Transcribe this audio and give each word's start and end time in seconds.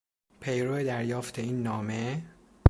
پیرو 0.39 0.83
دریافت 0.83 1.39
این 1.39 1.63
نامه... 1.63 2.21